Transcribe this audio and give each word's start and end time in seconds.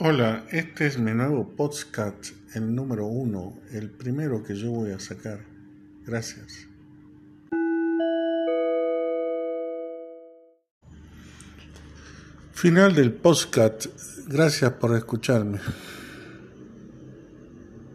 Hola, 0.00 0.44
este 0.52 0.86
es 0.86 0.96
mi 0.96 1.10
nuevo 1.10 1.56
podcast, 1.56 2.26
el 2.54 2.72
número 2.72 3.06
uno, 3.06 3.58
el 3.72 3.90
primero 3.90 4.44
que 4.44 4.54
yo 4.54 4.70
voy 4.70 4.92
a 4.92 5.00
sacar. 5.00 5.40
Gracias. 6.06 6.68
Final 12.52 12.94
del 12.94 13.12
podcast. 13.12 13.86
Gracias 14.28 14.70
por 14.74 14.96
escucharme. 14.96 15.58